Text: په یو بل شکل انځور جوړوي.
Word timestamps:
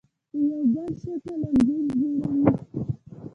په 0.29 0.37
یو 0.49 0.61
بل 0.73 0.91
شکل 1.01 1.39
انځور 1.47 1.83
جوړوي. 1.99 2.45